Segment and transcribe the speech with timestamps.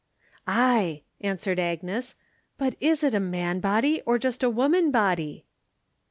[0.47, 2.15] "Ay," answered Agnes,
[2.57, 5.45] "but is't a man body, or just a woman body?"